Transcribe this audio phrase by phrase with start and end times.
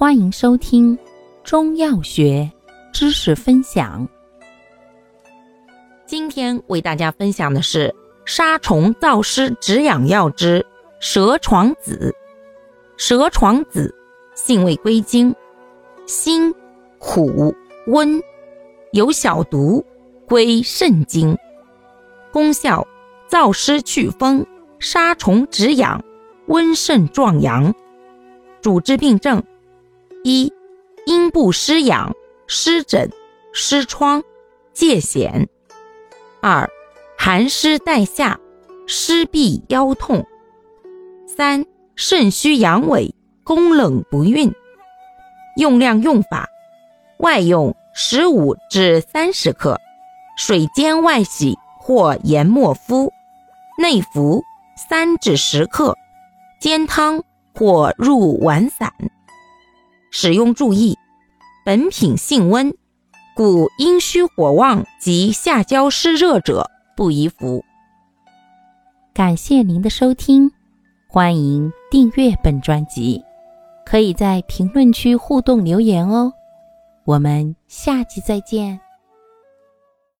[0.00, 0.98] 欢迎收听
[1.44, 2.50] 中药学
[2.90, 4.08] 知识分享。
[6.06, 10.64] 今天为大家分享的是杀虫燥湿止痒药之
[11.00, 12.14] 蛇床子。
[12.96, 13.94] 蛇床子
[14.34, 15.34] 性味归经：
[16.06, 16.50] 辛、
[16.98, 17.54] 苦、
[17.86, 18.22] 温，
[18.92, 19.84] 有小毒，
[20.26, 21.36] 归肾经。
[22.32, 22.88] 功效：
[23.28, 24.46] 燥湿祛风，
[24.78, 26.02] 杀虫止痒，
[26.46, 27.74] 温肾壮阳。
[28.62, 29.42] 主治病症：
[30.22, 30.52] 一、
[31.06, 32.14] 阴部湿痒、
[32.46, 33.10] 湿疹、
[33.52, 34.22] 湿疮、
[34.74, 35.46] 疥癣；
[36.42, 36.68] 二、
[37.16, 38.38] 寒湿带下、
[38.86, 40.22] 湿痹腰痛；
[41.26, 41.64] 三、
[41.96, 43.12] 肾虚阳痿、
[43.44, 44.52] 宫冷不孕。
[45.56, 46.48] 用量用法：
[47.18, 49.78] 外用十五至三十克，
[50.36, 53.08] 水煎外洗或研末敷；
[53.78, 54.42] 内服
[54.88, 55.96] 三至十克，
[56.60, 57.22] 煎汤。
[57.52, 58.90] 或入丸散。
[60.10, 60.96] 使用注意：
[61.64, 62.74] 本品性温，
[63.34, 67.64] 故阴虚火旺及下焦湿热者不宜服。
[69.14, 70.50] 感谢您的收听，
[71.08, 73.22] 欢迎订阅本专辑，
[73.84, 76.32] 可以在评论区互动留言哦。
[77.04, 78.80] 我们下期再见。